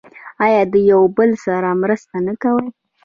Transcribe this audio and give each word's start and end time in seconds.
آیا 0.43 0.61
او 0.69 0.75
یو 0.91 1.01
بل 1.17 1.31
سره 1.45 1.69
مرسته 1.83 2.15
نه 2.27 2.33
کوي؟ 2.41 2.67